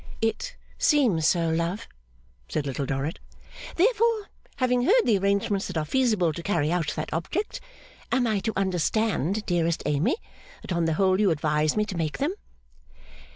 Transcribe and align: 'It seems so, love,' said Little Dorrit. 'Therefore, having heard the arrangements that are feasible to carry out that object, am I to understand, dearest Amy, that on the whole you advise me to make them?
'It 0.19 0.55
seems 0.79 1.27
so, 1.27 1.49
love,' 1.51 1.87
said 2.49 2.65
Little 2.65 2.87
Dorrit. 2.87 3.19
'Therefore, 3.75 4.29
having 4.55 4.81
heard 4.85 5.03
the 5.05 5.19
arrangements 5.19 5.67
that 5.67 5.77
are 5.77 5.85
feasible 5.85 6.33
to 6.33 6.41
carry 6.41 6.71
out 6.71 6.91
that 6.95 7.13
object, 7.13 7.61
am 8.11 8.25
I 8.25 8.39
to 8.39 8.53
understand, 8.57 9.45
dearest 9.45 9.83
Amy, 9.85 10.15
that 10.63 10.73
on 10.73 10.85
the 10.85 10.93
whole 10.95 11.19
you 11.21 11.29
advise 11.29 11.77
me 11.77 11.85
to 11.85 11.95
make 11.95 12.17
them? 12.17 12.33